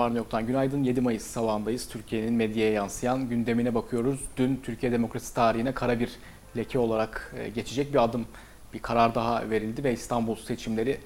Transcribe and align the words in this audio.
var 0.00 0.10
mı 0.10 0.16
yoktan 0.16 0.46
günaydın. 0.46 0.84
7 0.84 1.00
Mayıs 1.00 1.22
sabahındayız. 1.22 1.88
Türkiye'nin 1.88 2.32
medyaya 2.32 2.72
yansıyan 2.72 3.28
gündemine 3.28 3.74
bakıyoruz. 3.74 4.20
Dün 4.36 4.60
Türkiye 4.62 4.92
demokrasi 4.92 5.34
tarihine 5.34 5.72
kara 5.72 6.00
bir 6.00 6.10
leke 6.56 6.78
olarak 6.78 7.34
e, 7.38 7.48
geçecek 7.48 7.92
bir 7.92 8.04
adım, 8.04 8.26
bir 8.74 8.78
karar 8.78 9.14
daha 9.14 9.50
verildi 9.50 9.84
ve 9.84 9.92
İstanbul 9.92 10.36
seçimleri 10.36 10.98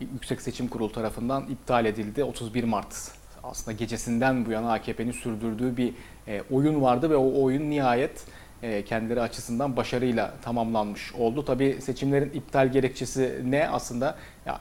Yüksek 0.00 0.42
Seçim 0.42 0.68
Kurulu 0.68 0.92
tarafından 0.92 1.46
iptal 1.48 1.86
edildi. 1.86 2.24
31 2.24 2.64
Mart 2.64 3.10
aslında 3.42 3.76
gecesinden 3.76 4.46
bu 4.46 4.50
yana 4.50 4.72
AKP'nin 4.72 5.12
sürdürdüğü 5.12 5.76
bir 5.76 5.94
e, 6.28 6.42
oyun 6.50 6.82
vardı 6.82 7.10
ve 7.10 7.16
o 7.16 7.42
oyun 7.42 7.70
nihayet 7.70 8.24
e, 8.62 8.84
kendileri 8.84 9.20
açısından 9.20 9.76
başarıyla 9.76 10.34
tamamlanmış 10.42 11.14
oldu. 11.14 11.44
Tabii 11.44 11.78
seçimlerin 11.80 12.30
iptal 12.30 12.72
gerekçesi 12.72 13.42
ne 13.44 13.68
aslında? 13.68 14.16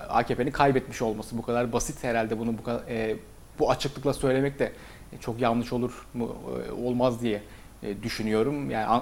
AKP'nin 0.09 0.51
kaybetmiş 0.51 1.01
olması 1.01 1.37
bu 1.37 1.41
kadar 1.41 1.73
basit 1.73 2.03
herhalde 2.03 2.39
bunu 2.39 2.57
bu 2.57 2.63
kadar, 2.63 2.87
e, 2.87 3.17
bu 3.59 3.71
açıklıkla 3.71 4.13
söylemek 4.13 4.59
de 4.59 4.71
çok 5.19 5.41
yanlış 5.41 5.73
olur 5.73 6.05
mu 6.13 6.37
e, 6.67 6.71
olmaz 6.71 7.21
diye 7.21 7.41
e, 7.83 8.03
düşünüyorum. 8.03 8.69
Yani 8.69 9.01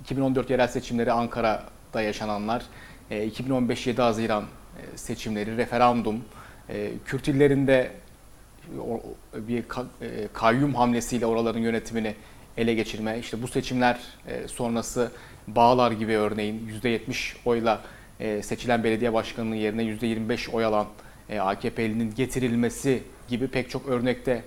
2014 0.00 0.50
yerel 0.50 0.68
seçimleri 0.68 1.12
Ankara'da 1.12 2.02
yaşananlar, 2.02 2.62
e, 3.10 3.26
2015 3.26 3.86
7 3.86 4.02
Haziran 4.02 4.42
e, 4.42 4.96
seçimleri, 4.96 5.56
referandum, 5.56 6.24
e, 6.68 6.90
Kürt 7.04 7.28
illerinde 7.28 7.90
bir 9.34 9.58
e, 9.58 10.28
kayyum 10.32 10.74
hamlesiyle 10.74 11.26
oraların 11.26 11.60
yönetimini 11.60 12.14
ele 12.56 12.74
geçirme, 12.74 13.18
işte 13.18 13.42
bu 13.42 13.48
seçimler 13.48 14.00
e, 14.26 14.48
sonrası 14.48 15.12
Bağlar 15.48 15.92
gibi 15.92 16.16
örneğin 16.16 16.70
%70 16.82 17.36
oyla 17.44 17.80
e, 18.20 18.42
seçilen 18.42 18.84
belediye 18.84 19.12
başkanının 19.12 19.54
yerine 19.54 19.82
%25 19.82 20.50
oy 20.50 20.64
alan 20.64 20.86
e, 21.28 21.40
AKP'linin 21.40 22.14
getirilmesi 22.14 23.02
gibi 23.30 23.48
pek 23.48 23.70
çok 23.70 23.88
örnekte 23.88 24.42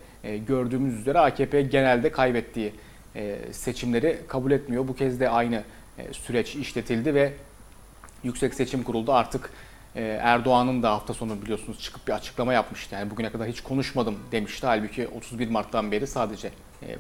gördüğümüz 0.48 1.00
üzere 1.00 1.20
AKP 1.20 1.62
genelde 1.62 2.12
kaybettiği 2.12 2.74
seçimleri 3.52 4.20
kabul 4.28 4.52
etmiyor. 4.52 4.88
Bu 4.88 4.96
kez 4.96 5.20
de 5.20 5.30
aynı 5.30 5.64
süreç 6.12 6.56
işletildi 6.56 7.14
ve 7.14 7.34
Yüksek 8.24 8.54
Seçim 8.54 8.84
Kurulu 8.84 9.14
artık 9.14 9.50
Erdoğan'ın 9.96 10.84
da 10.84 10.92
hafta 10.92 11.14
sonu 11.14 11.42
biliyorsunuz 11.42 11.80
çıkıp 11.80 12.08
bir 12.08 12.14
açıklama 12.14 12.54
yapmıştı. 12.54 12.96
Yani 12.96 13.12
bugüne 13.12 13.32
kadar 13.32 13.48
hiç 13.48 13.62
konuşmadım 13.62 14.20
demişti. 14.32 14.68
Halbuki 14.68 15.08
31 15.08 15.50
Mart'tan 15.50 15.92
beri 15.92 16.08
sadece 16.08 16.52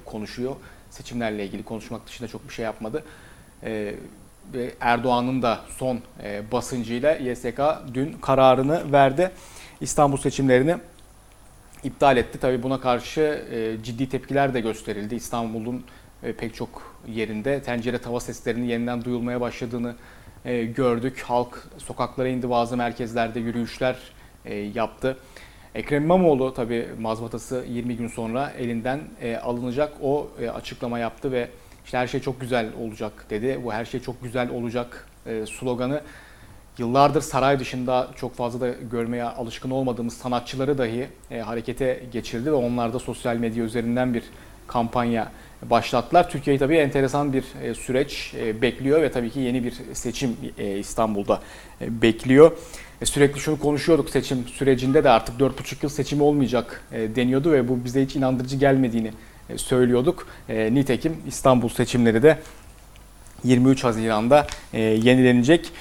konuşuyor 0.05 0.55
seçimlerle 0.93 1.45
ilgili 1.45 1.63
konuşmak 1.63 2.07
dışında 2.07 2.27
çok 2.27 2.47
bir 2.47 2.53
şey 2.53 2.65
yapmadı. 2.65 3.03
E, 3.63 3.95
ve 4.53 4.73
Erdoğan'ın 4.79 5.41
da 5.41 5.59
son 5.77 5.99
e, 6.23 6.51
basıncıyla 6.51 7.11
YSK 7.11 7.61
dün 7.93 8.13
kararını 8.13 8.91
verdi. 8.91 9.31
İstanbul 9.81 10.17
seçimlerini 10.17 10.77
iptal 11.83 12.17
etti. 12.17 12.39
Tabii 12.39 12.63
buna 12.63 12.79
karşı 12.79 13.45
e, 13.51 13.83
ciddi 13.83 14.09
tepkiler 14.09 14.53
de 14.53 14.61
gösterildi. 14.61 15.15
İstanbul'un 15.15 15.83
e, 16.23 16.33
pek 16.33 16.55
çok 16.55 16.97
yerinde 17.07 17.61
tencere 17.61 17.97
tava 17.97 18.19
seslerinin 18.19 18.65
yeniden 18.65 19.03
duyulmaya 19.03 19.41
başladığını 19.41 19.95
e, 20.45 20.65
gördük. 20.65 21.21
Halk 21.21 21.67
sokaklara 21.77 22.27
indi, 22.27 22.49
bazı 22.49 22.77
merkezlerde 22.77 23.39
yürüyüşler 23.39 23.95
yaptı. 24.73 25.17
Ekrem 25.75 26.03
İmamoğlu 26.03 26.53
tabi 26.53 26.87
mazbatası 26.99 27.65
20 27.69 27.97
gün 27.97 28.07
sonra 28.07 28.49
elinden 28.57 28.99
alınacak. 29.43 29.93
O 30.01 30.31
açıklama 30.53 30.99
yaptı 30.99 31.31
ve 31.31 31.49
işte 31.85 31.97
her 31.97 32.07
şey 32.07 32.19
çok 32.19 32.41
güzel 32.41 32.69
olacak 32.81 33.25
dedi. 33.29 33.59
Bu 33.63 33.73
her 33.73 33.85
şey 33.85 33.99
çok 33.99 34.23
güzel 34.23 34.49
olacak 34.49 35.07
sloganı 35.59 36.01
yıllardır 36.77 37.21
saray 37.21 37.59
dışında 37.59 38.07
çok 38.15 38.35
fazla 38.35 38.61
da 38.61 38.69
görmeye 38.91 39.23
alışkın 39.23 39.69
olmadığımız 39.69 40.13
sanatçıları 40.13 40.77
dahi 40.77 41.07
e, 41.31 41.39
harekete 41.39 42.03
geçirdi 42.11 42.51
ve 42.51 42.55
onlar 42.55 42.93
da 42.93 42.99
sosyal 42.99 43.35
medya 43.35 43.63
üzerinden 43.63 44.13
bir 44.13 44.23
kampanya 44.67 45.31
başlattılar. 45.69 46.29
Türkiye'yi 46.29 46.59
tabii 46.59 46.75
enteresan 46.75 47.33
bir 47.33 47.43
e, 47.63 47.73
süreç 47.73 48.33
e, 48.37 48.61
bekliyor 48.61 49.01
ve 49.01 49.11
tabii 49.11 49.29
ki 49.29 49.39
yeni 49.39 49.63
bir 49.63 49.73
seçim 49.93 50.37
e, 50.57 50.77
İstanbul'da 50.79 51.41
bekliyor. 51.81 52.51
Sürekli 53.03 53.39
şunu 53.39 53.59
konuşuyorduk 53.59 54.09
seçim 54.09 54.47
sürecinde 54.47 55.03
de 55.03 55.09
artık 55.09 55.39
4,5 55.39 55.75
yıl 55.81 55.89
seçim 55.89 56.21
olmayacak 56.21 56.83
deniyordu 56.91 57.51
ve 57.51 57.67
bu 57.67 57.85
bize 57.85 58.03
hiç 58.03 58.15
inandırıcı 58.15 58.55
gelmediğini 58.55 59.11
söylüyorduk. 59.55 60.27
Nitekim 60.49 61.17
İstanbul 61.27 61.69
seçimleri 61.69 62.23
de 62.23 62.39
23 63.43 63.83
Haziran'da 63.83 64.47
yenilenecek. 64.73 65.71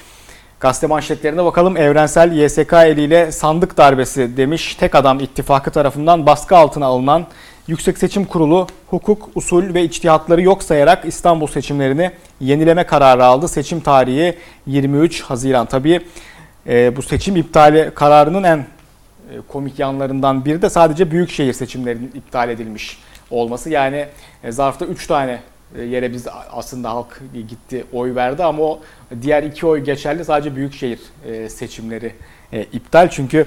Gazete 0.62 0.86
manşetlerine 0.86 1.44
bakalım. 1.44 1.76
Evrensel 1.76 2.32
YSK 2.32 2.72
eliyle 2.72 3.32
sandık 3.32 3.76
darbesi 3.76 4.36
demiş. 4.36 4.74
Tek 4.74 4.94
adam 4.94 5.20
ittifakı 5.20 5.70
tarafından 5.70 6.26
baskı 6.26 6.56
altına 6.56 6.86
alınan 6.86 7.26
Yüksek 7.66 7.98
Seçim 7.98 8.24
Kurulu 8.24 8.66
hukuk, 8.86 9.28
usul 9.34 9.74
ve 9.74 9.82
içtihatları 9.82 10.42
yok 10.42 10.62
sayarak 10.62 11.04
İstanbul 11.04 11.46
seçimlerini 11.46 12.10
yenileme 12.40 12.86
kararı 12.86 13.24
aldı. 13.24 13.48
Seçim 13.48 13.80
tarihi 13.80 14.38
23 14.66 15.22
Haziran. 15.22 15.66
Tabii 15.66 16.00
e, 16.66 16.96
bu 16.96 17.02
seçim 17.02 17.36
iptali 17.36 17.90
kararının 17.94 18.42
en 18.42 18.58
e, 18.58 18.64
komik 19.48 19.78
yanlarından 19.78 20.44
biri 20.44 20.62
de 20.62 20.70
sadece 20.70 21.10
büyükşehir 21.10 21.52
seçimlerinin 21.52 22.12
iptal 22.14 22.48
edilmiş 22.48 22.98
olması. 23.30 23.70
Yani 23.70 24.06
e, 24.44 24.52
zarfta 24.52 24.84
3 24.84 25.06
tane 25.06 25.40
yere 25.78 26.12
biz 26.12 26.26
aslında 26.50 26.90
halk 26.90 27.20
gitti 27.48 27.84
oy 27.92 28.14
verdi 28.14 28.44
ama 28.44 28.62
o 28.62 28.80
diğer 29.22 29.42
iki 29.42 29.66
oy 29.66 29.80
geçerli 29.80 30.24
sadece 30.24 30.56
büyükşehir 30.56 31.00
e, 31.26 31.48
seçimleri 31.48 32.12
e, 32.52 32.62
iptal. 32.62 33.08
Çünkü 33.10 33.46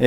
e, 0.00 0.06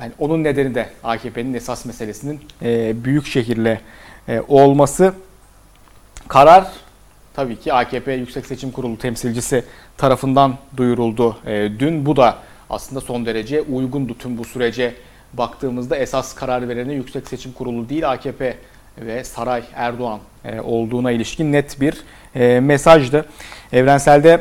yani 0.00 0.12
onun 0.18 0.44
nedeni 0.44 0.74
de 0.74 0.88
AKP'nin 1.04 1.54
esas 1.54 1.84
meselesinin 1.84 2.40
e, 2.62 3.04
büyük 3.04 3.26
şehirle 3.26 3.80
e, 4.28 4.40
olması. 4.48 5.14
Karar 6.28 6.66
tabii 7.34 7.56
ki 7.56 7.72
AKP 7.72 8.12
Yüksek 8.12 8.46
Seçim 8.46 8.70
Kurulu 8.70 8.98
temsilcisi 8.98 9.64
tarafından 9.96 10.58
duyuruldu 10.76 11.36
e, 11.46 11.70
dün. 11.78 12.06
Bu 12.06 12.16
da 12.16 12.38
aslında 12.70 13.00
son 13.00 13.26
derece 13.26 13.62
uygundu 13.62 14.18
tüm 14.18 14.38
bu 14.38 14.44
sürece 14.44 14.94
baktığımızda 15.32 15.96
esas 15.96 16.34
karar 16.34 16.68
vereni 16.68 16.94
Yüksek 16.94 17.28
Seçim 17.28 17.52
Kurulu 17.52 17.88
değil 17.88 18.10
AKP 18.10 18.56
ve 19.00 19.24
Saray 19.24 19.62
Erdoğan 19.74 20.20
e, 20.37 20.37
olduğuna 20.64 21.10
ilişkin 21.10 21.52
net 21.52 21.80
bir 21.80 21.94
e, 22.34 22.60
mesajdı. 22.60 23.24
Evrenselde 23.72 24.40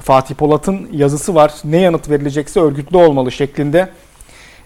Fatih 0.00 0.34
Polat'ın 0.34 0.88
yazısı 0.92 1.34
var. 1.34 1.52
Ne 1.64 1.80
yanıt 1.80 2.10
verilecekse 2.10 2.60
örgütlü 2.60 2.96
olmalı 2.96 3.32
şeklinde 3.32 3.88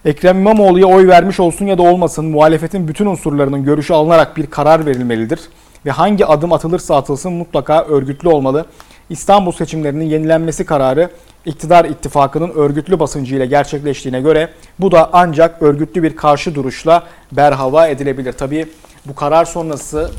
Ekrem 0.05 0.37
İmamoğlu'ya 0.39 0.85
oy 0.85 1.07
vermiş 1.07 1.39
olsun 1.39 1.65
ya 1.65 1.77
da 1.77 1.81
olmasın 1.81 2.25
muhalefetin 2.25 2.87
bütün 2.87 3.05
unsurlarının 3.05 3.63
görüşü 3.63 3.93
alınarak 3.93 4.37
bir 4.37 4.45
karar 4.47 4.85
verilmelidir. 4.85 5.39
Ve 5.85 5.91
hangi 5.91 6.25
adım 6.25 6.53
atılırsa 6.53 6.95
atılsın 6.95 7.33
mutlaka 7.33 7.83
örgütlü 7.83 8.29
olmalı. 8.29 8.65
İstanbul 9.09 9.51
seçimlerinin 9.51 10.05
yenilenmesi 10.05 10.65
kararı 10.65 11.09
iktidar 11.45 11.85
ittifakının 11.85 12.49
örgütlü 12.49 12.99
basıncıyla 12.99 13.45
gerçekleştiğine 13.45 14.21
göre 14.21 14.49
bu 14.79 14.91
da 14.91 15.09
ancak 15.13 15.61
örgütlü 15.61 16.03
bir 16.03 16.15
karşı 16.15 16.55
duruşla 16.55 17.03
berhava 17.31 17.87
edilebilir. 17.87 18.33
Tabii 18.33 18.67
bu 19.05 19.15
karar 19.15 19.45
sonrası 19.45 20.11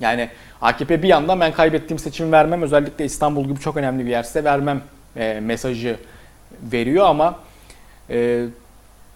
yani 0.00 0.28
AKP 0.62 1.02
bir 1.02 1.08
yandan 1.08 1.40
ben 1.40 1.52
kaybettiğim 1.52 1.98
seçimi 1.98 2.32
vermem 2.32 2.62
özellikle 2.62 3.04
İstanbul 3.04 3.44
gibi 3.44 3.60
çok 3.60 3.76
önemli 3.76 4.04
bir 4.06 4.10
yerse 4.10 4.44
vermem 4.44 4.82
e, 5.16 5.40
mesajı 5.40 5.96
veriyor 6.72 7.06
ama 7.06 7.38
e, 8.10 8.44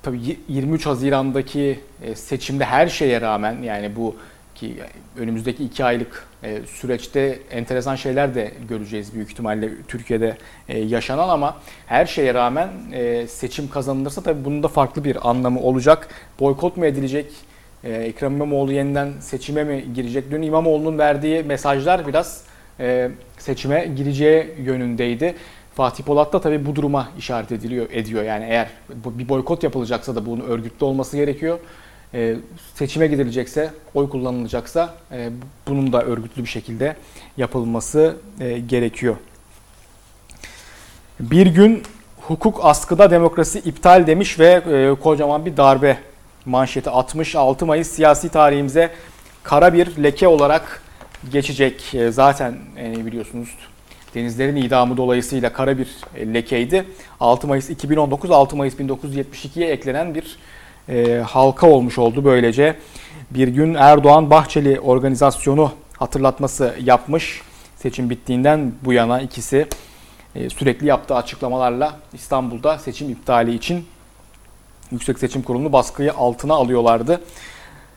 tabii 0.02 0.38
23 0.48 0.86
Haziran'daki 0.86 1.80
e, 2.02 2.14
seçimde 2.14 2.64
her 2.64 2.86
şeye 2.88 3.20
rağmen 3.20 3.62
yani 3.62 3.96
bu 3.96 4.16
ki 4.54 4.74
önümüzdeki 5.18 5.64
iki 5.64 5.84
aylık 5.84 6.26
e, 6.42 6.60
süreçte 6.66 7.38
enteresan 7.50 7.96
şeyler 7.96 8.34
de 8.34 8.52
göreceğiz 8.68 9.14
büyük 9.14 9.30
ihtimalle 9.30 9.70
Türkiye'de 9.88 10.36
e, 10.68 10.78
yaşanan 10.78 11.28
ama 11.28 11.56
her 11.86 12.06
şeye 12.06 12.34
rağmen 12.34 12.68
seçim 13.26 13.70
kazanılırsa 13.70 14.22
tabii 14.22 14.44
bunun 14.44 14.62
da 14.62 14.68
farklı 14.68 15.04
bir 15.04 15.30
anlamı 15.30 15.60
olacak. 15.60 16.08
Boykot 16.40 16.76
mu 16.76 16.86
edilecek? 16.86 17.26
Ekrem 17.84 18.34
İmamoğlu 18.34 18.72
yeniden 18.72 19.12
seçime 19.20 19.64
mi 19.64 19.84
girecek? 19.94 20.30
Dün 20.30 20.42
İmamoğlu'nun 20.42 20.98
verdiği 20.98 21.42
mesajlar 21.42 22.06
biraz 22.06 22.44
seçime 23.38 23.86
gireceği 23.96 24.54
yönündeydi. 24.58 25.34
Fatih 25.74 26.04
Polat 26.04 26.32
da 26.32 26.40
tabii 26.40 26.66
bu 26.66 26.76
duruma 26.76 27.08
işaret 27.18 27.52
ediliyor 27.52 27.86
ediyor. 27.90 28.22
Yani 28.22 28.44
eğer 28.44 28.68
bir 28.88 29.28
boykot 29.28 29.62
yapılacaksa 29.62 30.16
da 30.16 30.26
bunun 30.26 30.44
örgütlü 30.44 30.86
olması 30.86 31.16
gerekiyor. 31.16 31.58
Ee, 32.14 32.36
seçime 32.74 33.06
gidilecekse, 33.06 33.70
oy 33.94 34.08
kullanılacaksa 34.08 34.94
e, 35.12 35.30
bunun 35.68 35.92
da 35.92 36.02
örgütlü 36.02 36.42
bir 36.42 36.48
şekilde 36.48 36.96
yapılması 37.36 38.16
e, 38.40 38.58
gerekiyor. 38.58 39.16
Bir 41.20 41.46
gün 41.46 41.82
hukuk 42.20 42.60
askıda 42.62 43.10
demokrasi 43.10 43.58
iptal 43.58 44.06
demiş 44.06 44.38
ve 44.38 44.62
e, 44.70 44.94
kocaman 45.02 45.46
bir 45.46 45.56
darbe 45.56 45.98
manşeti 46.46 46.90
atmış. 46.90 47.36
6 47.36 47.66
Mayıs 47.66 47.90
siyasi 47.90 48.28
tarihimize 48.28 48.90
kara 49.42 49.74
bir 49.74 50.02
leke 50.02 50.28
olarak 50.28 50.82
geçecek. 51.32 51.94
E, 51.94 52.10
zaten 52.10 52.58
e, 52.78 53.06
biliyorsunuz 53.06 53.48
denizlerin 54.14 54.56
idamı 54.56 54.96
dolayısıyla 54.96 55.52
kara 55.52 55.78
bir 55.78 55.88
e, 56.16 56.34
lekeydi. 56.34 56.84
6 57.20 57.46
Mayıs 57.46 57.70
2019, 57.70 58.30
6 58.30 58.56
Mayıs 58.56 58.74
1972'ye 58.74 59.68
eklenen 59.70 60.14
bir 60.14 60.38
e, 60.88 61.22
halka 61.26 61.70
olmuş 61.70 61.98
oldu 61.98 62.24
böylece. 62.24 62.76
Bir 63.30 63.48
gün 63.48 63.74
Erdoğan 63.74 64.30
Bahçeli 64.30 64.80
organizasyonu 64.80 65.72
hatırlatması 65.98 66.74
yapmış. 66.84 67.42
Seçim 67.76 68.10
bittiğinden 68.10 68.72
bu 68.84 68.92
yana 68.92 69.20
ikisi 69.20 69.66
e, 70.34 70.50
sürekli 70.50 70.86
yaptığı 70.86 71.14
açıklamalarla 71.14 71.96
İstanbul'da 72.12 72.78
seçim 72.78 73.10
iptali 73.10 73.54
için 73.54 73.86
Yüksek 74.94 75.18
Seçim 75.18 75.42
Kurulu'nu 75.42 75.72
baskıyı 75.72 76.12
altına 76.12 76.54
alıyorlardı. 76.54 77.20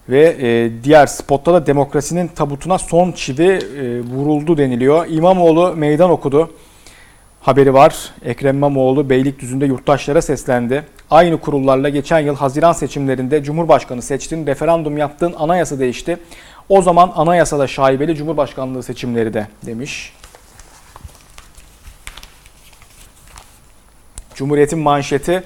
Ve 0.09 0.35
e, 0.41 0.71
diğer 0.83 1.07
spotta 1.07 1.53
da 1.53 1.65
demokrasinin 1.65 2.27
tabutuna 2.27 2.77
son 2.77 3.11
çivi 3.11 3.47
e, 3.47 4.01
vuruldu 4.01 4.57
deniliyor. 4.57 5.05
İmamoğlu 5.09 5.73
meydan 5.75 6.09
okudu. 6.09 6.51
Haberi 7.41 7.73
var. 7.73 8.13
Ekrem 8.25 8.55
İmamoğlu 8.55 9.09
Beylikdüzü'nde 9.09 9.65
yurttaşlara 9.65 10.21
seslendi. 10.21 10.83
Aynı 11.11 11.37
kurullarla 11.37 11.89
geçen 11.89 12.19
yıl 12.19 12.35
Haziran 12.35 12.73
seçimlerinde 12.73 13.43
Cumhurbaşkanı 13.43 14.01
seçtin, 14.01 14.47
referandum 14.47 14.97
yaptın, 14.97 15.33
anayasa 15.37 15.79
değişti. 15.79 16.17
O 16.69 16.81
zaman 16.81 17.11
anayasada 17.15 17.67
şaibeli 17.67 18.15
Cumhurbaşkanlığı 18.15 18.83
seçimleri 18.83 19.33
de 19.33 19.47
demiş. 19.65 20.13
Cumhuriyet'in 24.35 24.79
manşeti 24.79 25.43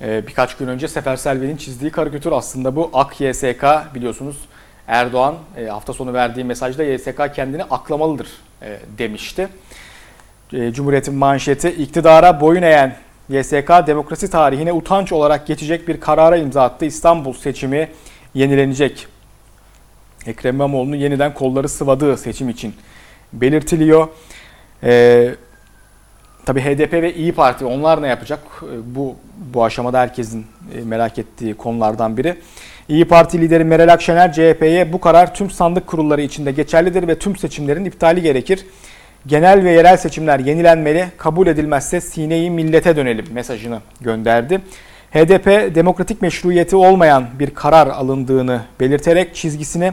birkaç 0.00 0.56
gün 0.56 0.68
önce 0.68 0.88
Sefer 0.88 1.16
Selvi'nin 1.16 1.56
çizdiği 1.56 1.90
karikatür 1.90 2.32
aslında 2.32 2.76
bu. 2.76 2.90
AK 2.92 3.20
YSK 3.20 3.64
biliyorsunuz 3.94 4.36
Erdoğan 4.86 5.34
e, 5.56 5.66
hafta 5.66 5.92
sonu 5.92 6.12
verdiği 6.12 6.44
mesajda 6.44 6.84
YSK 6.84 7.34
kendini 7.34 7.64
aklamalıdır 7.64 8.28
e, 8.62 8.78
demişti. 8.98 9.48
Cumhuriyet'in 10.50 11.14
manşeti 11.14 11.68
iktidara 11.68 12.40
boyun 12.40 12.62
eğen 12.62 12.96
YSK 13.28 13.86
demokrasi 13.86 14.30
tarihine 14.30 14.72
utanç 14.72 15.12
olarak 15.12 15.46
geçecek 15.46 15.88
bir 15.88 16.00
karara 16.00 16.36
imza 16.36 16.62
attı. 16.62 16.84
İstanbul 16.84 17.32
seçimi 17.32 17.88
yenilenecek. 18.34 19.06
Ekrem 20.26 20.54
İmamoğlu'nun 20.54 20.96
yeniden 20.96 21.34
kolları 21.34 21.68
sıvadığı 21.68 22.16
seçim 22.16 22.48
için 22.48 22.74
belirtiliyor. 23.32 24.08
Ee, 24.82 25.34
Tabi 26.46 26.60
HDP 26.60 26.92
ve 26.92 27.14
İyi 27.14 27.32
Parti 27.32 27.64
onlar 27.64 28.02
ne 28.02 28.08
yapacak? 28.08 28.40
Bu 28.86 29.16
bu 29.54 29.64
aşamada 29.64 30.00
herkesin 30.00 30.46
merak 30.84 31.18
ettiği 31.18 31.54
konulardan 31.54 32.16
biri. 32.16 32.36
İyi 32.88 33.04
Parti 33.04 33.40
lideri 33.40 33.64
Meral 33.64 33.92
Akşener 33.92 34.32
CHP'ye 34.32 34.92
bu 34.92 35.00
karar 35.00 35.34
tüm 35.34 35.50
sandık 35.50 35.86
kurulları 35.86 36.22
içinde 36.22 36.52
geçerlidir 36.52 37.08
ve 37.08 37.18
tüm 37.18 37.36
seçimlerin 37.36 37.84
iptali 37.84 38.22
gerekir. 38.22 38.66
Genel 39.26 39.64
ve 39.64 39.70
yerel 39.70 39.96
seçimler 39.96 40.38
yenilenmeli, 40.38 41.06
kabul 41.16 41.46
edilmezse 41.46 42.00
sineyi 42.00 42.50
millete 42.50 42.96
dönelim 42.96 43.26
mesajını 43.32 43.80
gönderdi. 44.00 44.60
HDP 45.10 45.74
demokratik 45.74 46.22
meşruiyeti 46.22 46.76
olmayan 46.76 47.26
bir 47.38 47.50
karar 47.50 47.86
alındığını 47.86 48.60
belirterek 48.80 49.34
çizgisini 49.34 49.92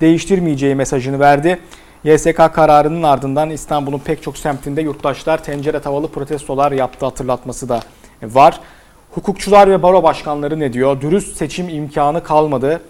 değiştirmeyeceği 0.00 0.74
mesajını 0.74 1.20
verdi. 1.20 1.58
YSK 2.04 2.54
kararının 2.54 3.02
ardından 3.02 3.50
İstanbul'un 3.50 3.98
pek 3.98 4.22
çok 4.22 4.38
semtinde 4.38 4.82
yurttaşlar 4.82 5.44
tencere 5.44 5.80
tavalı 5.80 6.08
protestolar 6.08 6.72
yaptı 6.72 7.06
hatırlatması 7.06 7.68
da 7.68 7.80
var. 8.22 8.60
Hukukçular 9.10 9.70
ve 9.70 9.82
baro 9.82 10.02
başkanları 10.02 10.60
ne 10.60 10.72
diyor? 10.72 11.00
Dürüst 11.00 11.36
seçim 11.36 11.68
imkanı 11.68 12.22
kalmadı. 12.22 12.80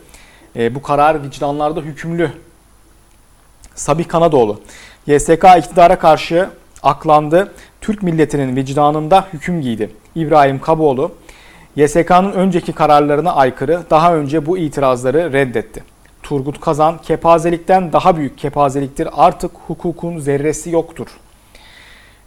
E, 0.56 0.74
bu 0.74 0.82
karar 0.82 1.22
vicdanlarda 1.22 1.80
hükümlü. 1.80 2.30
Sabih 3.74 4.08
Kanadoğlu. 4.08 4.60
YSK 5.06 5.44
iktidara 5.58 5.98
karşı 5.98 6.50
aklandı. 6.82 7.52
Türk 7.80 8.02
milletinin 8.02 8.56
vicdanında 8.56 9.24
hüküm 9.32 9.60
giydi. 9.62 9.90
İbrahim 10.14 10.60
Kaboğlu. 10.60 11.12
YSK'nın 11.76 12.32
önceki 12.32 12.72
kararlarına 12.72 13.32
aykırı 13.32 13.82
daha 13.90 14.14
önce 14.14 14.46
bu 14.46 14.58
itirazları 14.58 15.32
reddetti. 15.32 15.84
Turgut 16.30 16.60
Kazan, 16.60 16.98
kepazelikten 16.98 17.92
daha 17.92 18.16
büyük 18.16 18.38
kepazeliktir. 18.38 19.08
Artık 19.12 19.50
hukukun 19.66 20.18
zerresi 20.18 20.70
yoktur. 20.70 21.06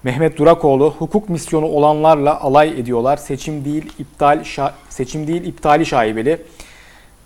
Mehmet 0.04 0.38
Durakoğlu, 0.38 0.96
hukuk 1.00 1.30
misyonu 1.30 1.66
olanlarla 1.66 2.42
alay 2.42 2.80
ediyorlar. 2.80 3.18
Seçim 3.18 3.66
değil 3.66 3.94
iptal 4.00 4.44
seçim 4.90 5.28
değil 5.28 5.44
iptali 5.44 5.86
şaibeli 5.86 6.42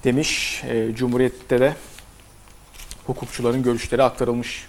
demiş. 0.04 0.64
E, 0.70 0.96
Cumhuriyet'te 0.96 1.60
de 1.60 1.74
hukukçuların 3.08 3.64
görüşleri 3.64 4.04
aktarılmış. 4.04 4.68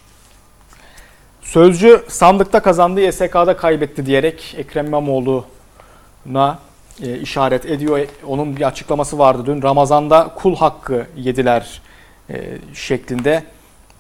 Sözcü 1.43 2.05
sandıkta 2.09 2.63
kazandı, 2.63 3.01
YSK'da 3.01 3.57
kaybetti 3.57 4.07
diyerek 4.07 4.55
Ekrem 4.59 4.87
İmamoğlu'na 4.87 6.59
e, 7.03 7.19
işaret 7.19 7.67
ediyor. 7.67 8.07
Onun 8.27 8.57
bir 8.57 8.67
açıklaması 8.67 9.19
vardı 9.19 9.43
dün. 9.47 9.63
Ramazan'da 9.63 10.35
kul 10.37 10.57
hakkı 10.57 11.07
yediler 11.17 11.88
e, 12.31 12.59
şeklinde. 12.75 13.43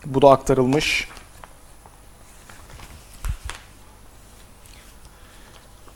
Bu 0.06 0.22
da 0.22 0.30
aktarılmış. 0.30 1.08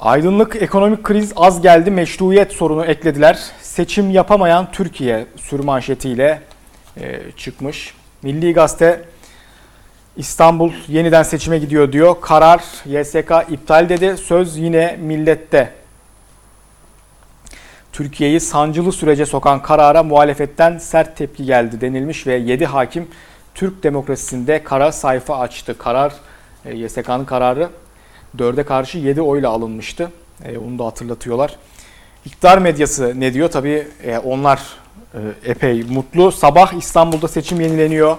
Aydınlık 0.01 0.63
ekonomik 0.63 1.05
kriz 1.05 1.33
az 1.37 1.63
geldi 1.63 1.91
meşruiyet 1.91 2.53
sorunu 2.53 2.85
eklediler. 2.85 3.39
Seçim 3.61 4.11
yapamayan 4.11 4.73
Türkiye 4.73 5.27
sürmanşetiyle 5.37 6.43
e, 7.01 7.21
çıkmış. 7.37 7.95
Milli 8.23 8.53
Gazete 8.53 9.05
İstanbul 10.17 10.73
yeniden 10.89 11.23
seçime 11.23 11.59
gidiyor 11.59 11.93
diyor. 11.93 12.17
Karar 12.21 12.63
YSK 12.87 13.33
iptal 13.51 13.89
dedi. 13.89 14.17
Söz 14.17 14.57
yine 14.57 14.97
millette 15.01 15.82
Türkiye'yi 17.93 18.41
sancılı 18.41 18.93
sürece 18.93 19.27
sokan 19.27 19.63
karara 19.63 20.03
muhalefetten 20.03 20.79
sert 20.79 21.17
tepki 21.17 21.45
geldi 21.45 21.81
denilmiş 21.81 22.27
ve 22.27 22.35
7 22.35 22.67
hakim 22.67 23.09
Türk 23.55 23.83
demokrasisinde 23.83 24.65
kara 24.65 24.93
sayfa 24.93 25.39
açtı. 25.39 25.79
Karar, 25.79 26.13
e, 26.65 26.77
YSK'nın 26.77 27.25
kararı 27.25 27.69
4'e 28.37 28.63
karşı 28.63 28.99
7 28.99 29.23
oyla 29.23 29.51
alınmıştı. 29.51 30.11
E, 30.45 30.59
onu 30.59 30.79
da 30.79 30.87
hatırlatıyorlar. 30.87 31.57
İktidar 32.25 32.59
medyası 32.59 33.21
ne 33.21 33.35
diyor? 33.35 33.51
Tabii 33.51 33.89
e, 34.05 34.19
onlar 34.19 34.61
epey 35.45 35.83
mutlu. 35.83 36.33
Sabah 36.33 36.73
İstanbul'da 36.73 37.29
seçim 37.29 37.61
yenileniyor. 37.61 38.17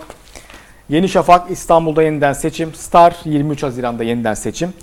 Yeni 0.90 1.10
Şafak 1.10 1.52
İstanbul'da 1.52 2.04
yeniden 2.04 2.34
seçim. 2.34 2.74
Star 2.74 3.16
23 3.26 3.64
Haziran'da 3.64 4.04
yeniden 4.04 4.34
seçim. 4.34 4.74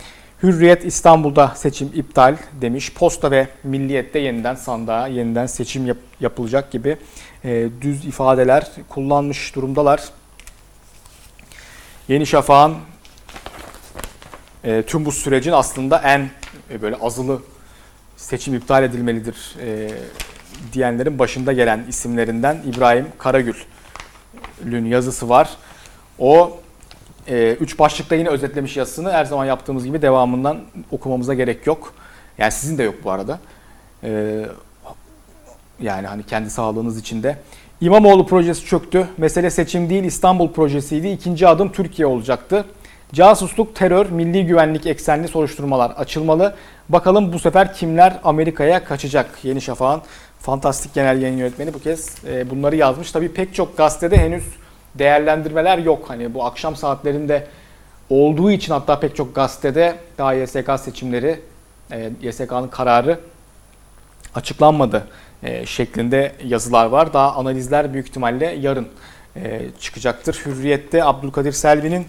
Hürriyet 0.42 0.84
İstanbul'da 0.84 1.52
seçim 1.56 1.90
iptal 1.94 2.36
demiş. 2.60 2.92
Posta 2.94 3.30
ve 3.30 3.48
Milliyet'te 3.64 4.18
yeniden 4.18 4.54
sandığa 4.54 5.08
yeniden 5.08 5.46
seçim 5.46 5.86
yap- 5.86 5.96
yapılacak 6.20 6.70
gibi 6.70 6.96
e, 7.44 7.68
düz 7.80 8.04
ifadeler 8.04 8.70
kullanmış 8.88 9.54
durumdalar. 9.54 10.00
Yeni 12.08 12.26
Şafak'ın 12.26 12.76
e, 14.64 14.82
tüm 14.82 15.04
bu 15.04 15.12
sürecin 15.12 15.52
aslında 15.52 15.98
en 15.98 16.30
e, 16.70 16.82
böyle 16.82 16.96
azılı 16.96 17.42
seçim 18.16 18.54
iptal 18.54 18.84
edilmelidir 18.84 19.56
e, 19.60 19.90
diyenlerin 20.72 21.18
başında 21.18 21.52
gelen 21.52 21.84
isimlerinden 21.88 22.62
İbrahim 22.66 23.06
Karagül'ün 23.18 24.84
yazısı 24.84 25.28
var. 25.28 25.50
O 26.18 26.60
e, 27.28 27.52
üç 27.52 27.78
başlıkta 27.78 28.14
yine 28.14 28.28
özetlemiş 28.28 28.76
yazısını. 28.76 29.12
Her 29.12 29.24
zaman 29.24 29.44
yaptığımız 29.44 29.84
gibi 29.84 30.02
devamından 30.02 30.58
okumamıza 30.90 31.34
gerek 31.34 31.66
yok. 31.66 31.94
Yani 32.38 32.52
sizin 32.52 32.78
de 32.78 32.82
yok 32.82 32.94
bu 33.04 33.10
arada. 33.10 33.38
E, 34.04 34.40
yani 35.80 36.06
hani 36.06 36.22
kendi 36.22 36.50
sağlığınız 36.50 36.98
için 36.98 37.22
de. 37.22 37.36
İmamoğlu 37.80 38.26
projesi 38.26 38.66
çöktü. 38.66 39.06
Mesele 39.18 39.50
seçim 39.50 39.90
değil 39.90 40.04
İstanbul 40.04 40.52
projesiydi. 40.52 41.08
İkinci 41.08 41.48
adım 41.48 41.72
Türkiye 41.72 42.06
olacaktı. 42.06 42.64
Casusluk, 43.12 43.74
terör, 43.74 44.10
milli 44.10 44.46
güvenlik 44.46 44.86
eksenli 44.86 45.28
soruşturmalar 45.28 45.90
açılmalı. 45.90 46.54
Bakalım 46.88 47.32
bu 47.32 47.38
sefer 47.38 47.74
kimler 47.74 48.16
Amerika'ya 48.24 48.84
kaçacak? 48.84 49.38
Yeni 49.42 49.60
Şafak'ın 49.60 50.02
fantastik 50.40 50.94
genel 50.94 51.22
yayın 51.22 51.36
yönetmeni 51.36 51.74
bu 51.74 51.78
kez 51.78 52.24
e, 52.26 52.50
bunları 52.50 52.76
yazmış. 52.76 53.12
Tabii 53.12 53.32
pek 53.32 53.54
çok 53.54 53.76
gazetede 53.76 54.16
henüz 54.16 54.44
değerlendirmeler 54.94 55.78
yok. 55.78 56.04
Hani 56.10 56.34
bu 56.34 56.44
akşam 56.44 56.76
saatlerinde 56.76 57.46
olduğu 58.10 58.50
için 58.50 58.72
hatta 58.72 59.00
pek 59.00 59.16
çok 59.16 59.34
gazetede 59.34 59.96
daha 60.18 60.34
YSK 60.34 60.70
seçimleri, 60.80 61.40
e, 61.92 62.10
YSK'nın 62.22 62.68
kararı 62.68 63.20
açıklanmadı 64.34 65.06
e, 65.42 65.66
şeklinde 65.66 66.32
yazılar 66.44 66.86
var. 66.86 67.12
Daha 67.12 67.32
analizler 67.32 67.92
büyük 67.92 68.08
ihtimalle 68.08 68.46
yarın 68.46 68.88
e, 69.36 69.60
çıkacaktır. 69.80 70.42
Hürriyet'te 70.46 71.04
Abdülkadir 71.04 71.52
Selvi'nin 71.52 72.06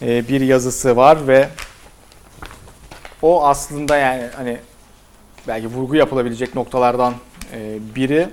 bir 0.00 0.40
yazısı 0.40 0.96
var 0.96 1.26
ve 1.28 1.48
o 3.22 3.46
aslında 3.46 3.96
yani 3.96 4.22
hani 4.36 4.58
belki 5.48 5.66
vurgu 5.66 5.96
yapılabilecek 5.96 6.54
noktalardan 6.54 7.14
biri. 7.96 8.28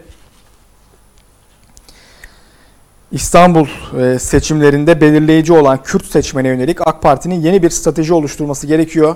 İstanbul 3.12 3.68
e, 4.00 4.20
seçimlerinde 4.20 5.02
belirleyici 5.02 5.54
olan 5.54 5.84
Kürt 5.84 6.06
seçmene 6.06 6.48
yönelik 6.48 6.88
AK 6.88 7.02
Parti'nin 7.02 7.42
yeni 7.42 7.64
bir 7.64 7.70
strateji 7.70 8.14
oluşturması 8.14 8.68
gerekiyor. 8.68 9.16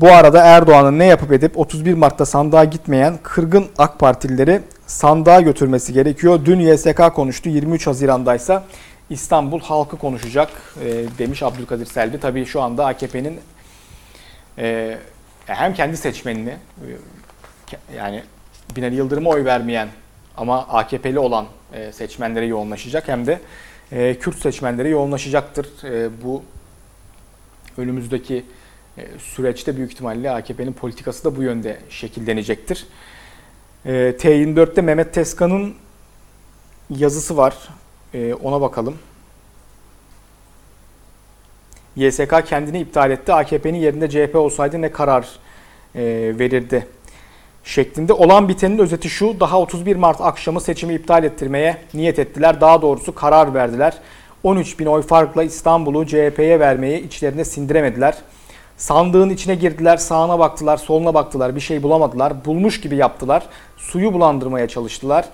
Bu 0.00 0.08
arada 0.12 0.42
Erdoğan'ın 0.42 0.98
ne 0.98 1.04
yapıp 1.04 1.32
edip 1.32 1.58
31 1.58 1.94
Mart'ta 1.94 2.26
sandığa 2.26 2.64
gitmeyen 2.64 3.18
kırgın 3.22 3.66
AK 3.78 3.98
Partilileri 3.98 4.60
sandığa 4.86 5.40
götürmesi 5.40 5.92
gerekiyor. 5.92 6.40
Dün 6.44 6.60
YSK 6.60 7.14
konuştu. 7.14 7.48
23 7.48 7.86
Haziran'daysa 7.86 8.64
İstanbul 9.10 9.60
halkı 9.60 9.98
konuşacak 9.98 10.50
e, 10.84 11.04
demiş 11.18 11.42
Abdülkadir 11.42 11.86
Selvi. 11.86 12.20
Tabii 12.20 12.46
şu 12.46 12.62
anda 12.62 12.86
AKP'nin 12.86 13.40
e, 14.58 14.98
hem 15.46 15.74
kendi 15.74 15.96
seçmenini 15.96 16.56
yani 17.96 18.22
Binali 18.76 18.94
Yıldırım'a 18.94 19.30
oy 19.30 19.44
vermeyen 19.44 19.88
ama 20.36 20.58
AKP'li 20.68 21.18
olan 21.18 21.46
e, 21.72 21.92
seçmenlere 21.92 22.46
yoğunlaşacak 22.46 23.08
hem 23.08 23.26
de 23.26 23.40
e, 23.92 24.18
Kürt 24.18 24.38
seçmenlere 24.38 24.88
yoğunlaşacaktır. 24.88 25.84
E, 25.84 26.22
bu 26.22 26.42
önümüzdeki 27.78 28.44
e, 28.98 29.06
süreçte 29.18 29.76
büyük 29.76 29.92
ihtimalle 29.92 30.30
AKP'nin 30.30 30.72
politikası 30.72 31.24
da 31.24 31.36
bu 31.36 31.42
yönde 31.42 31.78
şekillenecektir. 31.90 32.86
E, 33.84 33.90
T24'te 33.90 34.82
Mehmet 34.82 35.14
Teskan'ın 35.14 35.74
yazısı 36.90 37.36
var. 37.36 37.68
E, 38.14 38.34
ona 38.34 38.60
bakalım. 38.60 38.98
YSK 41.96 42.46
kendini 42.46 42.80
iptal 42.80 43.10
etti. 43.10 43.32
AKP'nin 43.32 43.78
yerinde 43.78 44.10
CHP 44.10 44.36
olsaydı 44.36 44.82
ne 44.82 44.92
karar 44.92 45.28
verirdi 46.38 46.86
şeklinde. 47.66 48.12
Olan 48.12 48.48
bitenin 48.48 48.78
özeti 48.78 49.08
şu. 49.08 49.40
Daha 49.40 49.60
31 49.60 49.96
Mart 49.96 50.20
akşamı 50.20 50.60
seçimi 50.60 50.94
iptal 50.94 51.24
ettirmeye 51.24 51.76
niyet 51.94 52.18
ettiler. 52.18 52.60
Daha 52.60 52.82
doğrusu 52.82 53.14
karar 53.14 53.54
verdiler. 53.54 53.94
13 54.42 54.78
bin 54.78 54.86
oy 54.86 55.02
farkla 55.02 55.42
İstanbul'u 55.42 56.06
CHP'ye 56.06 56.60
vermeyi 56.60 57.06
içlerine 57.06 57.44
sindiremediler. 57.44 58.14
Sandığın 58.76 59.30
içine 59.30 59.54
girdiler, 59.54 59.96
sağına 59.96 60.38
baktılar, 60.38 60.76
soluna 60.76 61.14
baktılar, 61.14 61.56
bir 61.56 61.60
şey 61.60 61.82
bulamadılar. 61.82 62.44
Bulmuş 62.44 62.80
gibi 62.80 62.96
yaptılar. 62.96 63.42
Suyu 63.76 64.12
bulandırmaya 64.12 64.68
çalıştılar. 64.68 65.24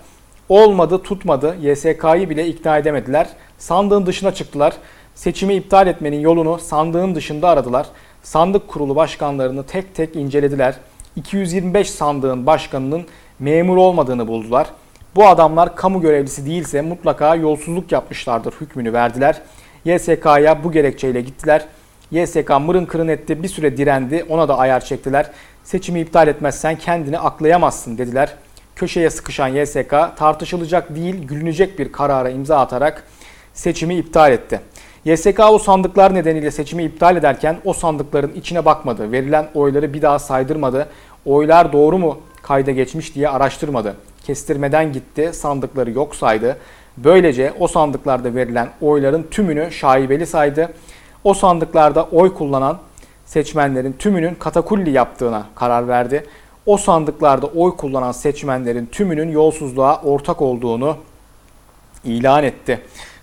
Olmadı, 0.49 1.03
tutmadı. 1.03 1.57
YSK'yı 1.61 2.31
bile 2.31 2.47
ikna 2.47 2.79
edemediler. 2.79 3.29
Sandığın 3.59 4.07
dışına 4.07 4.35
çıktılar. 4.35 4.75
Seçimi 5.15 5.55
iptal 5.55 5.87
etmenin 5.87 6.21
yolunu 6.21 6.59
sandığın 6.59 7.15
dışında 7.15 7.49
aradılar. 7.49 7.87
Sandık 8.23 8.69
kurulu 8.69 8.97
başkanlarını 8.97 9.67
tek 9.67 9.95
tek 9.95 10.17
incelediler. 10.17 10.75
225 11.17 11.91
sandığın 11.91 12.47
başkanının 12.47 13.07
memur 13.39 13.77
olmadığını 13.77 14.29
buldular. 14.29 14.67
Bu 15.15 15.29
adamlar 15.29 15.77
kamu 15.77 16.01
görevlisi 16.01 16.47
değilse 16.47 16.81
mutlaka 16.81 17.35
yolsuzluk 17.35 17.93
yapmışlardır 17.93 18.55
hükmünü 18.61 18.93
verdiler. 18.93 19.43
YSK'ya 19.85 20.65
bu 20.65 20.73
gerekçeyle 20.73 21.21
gittiler. 21.21 21.65
YSK 22.11 22.51
mırın 22.61 22.85
kırın 22.85 23.09
etti 23.09 23.43
bir 23.43 23.49
süre 23.49 23.77
direndi 23.77 24.27
ona 24.29 24.49
da 24.49 24.59
ayar 24.59 24.85
çektiler. 24.85 25.31
Seçimi 25.65 26.01
iptal 26.01 26.29
etmezsen 26.29 26.77
kendini 26.77 27.19
aklayamazsın 27.19 27.99
dediler. 27.99 28.35
Köşeye 28.77 29.11
sıkışan 29.11 29.49
YSK 29.49 29.91
tartışılacak 30.17 30.97
değil 30.97 31.27
gülünecek 31.27 31.79
bir 31.79 31.93
karara 31.93 32.31
imza 32.31 32.59
atarak 32.59 33.05
seçimi 33.55 33.95
iptal 33.95 34.33
etti. 34.33 34.61
YSK 35.05 35.41
o 35.51 35.59
sandıklar 35.59 36.15
nedeniyle 36.15 36.51
seçimi 36.51 36.85
iptal 36.85 37.17
ederken 37.17 37.57
o 37.65 37.73
sandıkların 37.73 38.33
içine 38.35 38.65
bakmadı. 38.65 39.13
Verilen 39.13 39.49
oyları 39.55 39.95
bir 39.95 40.03
daha 40.03 40.19
saydırmadı. 40.19 40.89
Oylar 41.27 41.73
doğru 41.73 41.99
mu 41.99 42.19
kayda 42.43 42.71
geçmiş 42.71 43.15
diye 43.15 43.29
araştırmadı. 43.29 43.97
Kestirmeden 44.25 44.93
gitti, 44.93 45.31
sandıkları 45.33 45.91
yok 45.91 46.15
saydı. 46.17 46.57
Böylece 46.97 47.53
o 47.59 47.69
sandıklarda 47.69 48.35
verilen 48.35 48.69
oyların 48.81 49.27
tümünü 49.31 49.73
şaibeli 49.73 50.27
saydı. 50.27 50.73
O 51.25 51.35
sandıklarda 51.35 52.05
oy 52.05 52.35
kullanan 52.35 52.79
seçmenlerin 53.27 53.93
tümünün 53.99 54.35
katakulli 54.35 54.91
yaptığına 54.91 55.47
karar 55.55 55.89
verdi. 55.89 56.27
O 56.67 56.77
sandıklarda 56.77 57.47
oy 57.47 57.77
kullanan 57.77 58.13
seçmenlerin 58.13 58.87
tümünün 58.87 59.31
yolsuzluğa 59.31 60.01
ortak 60.03 60.43
olduğunu 60.43 60.97
ilan 62.05 62.45
etti. 62.45 62.81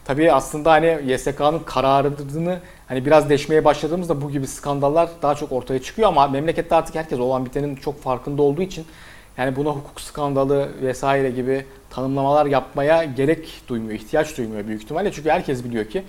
Tabii 0.10 0.32
aslında 0.32 0.72
hani 0.72 1.00
YSK'nın 1.12 1.60
kararını 1.60 2.60
hani 2.88 3.06
biraz 3.06 3.30
deşmeye 3.30 3.66
başladığımızda 3.66 4.22
bu 4.22 4.32
gibi 4.32 4.48
skandallar 4.48 5.10
daha 5.22 5.36
çok 5.36 5.52
ortaya 5.52 5.82
çıkıyor 5.82 6.08
ama 6.08 6.28
memlekette 6.28 6.76
artık 6.76 6.96
herkes 6.96 7.20
olan 7.20 7.46
bitenin 7.46 7.76
çok 7.76 8.02
farkında 8.02 8.42
olduğu 8.42 8.62
için 8.62 8.86
yani 9.38 9.56
buna 9.56 9.70
hukuk 9.70 10.02
skandalı 10.02 10.70
vesaire 10.82 11.30
gibi 11.32 11.66
tanımlamalar 11.90 12.46
yapmaya 12.46 13.04
gerek 13.04 13.62
duymuyor, 13.68 14.00
ihtiyaç 14.00 14.38
duymuyor 14.38 14.68
büyük 14.68 14.84
ihtimalle. 14.84 15.12
Çünkü 15.12 15.30
herkes 15.30 15.64
biliyor 15.64 15.86
ki 15.86 16.04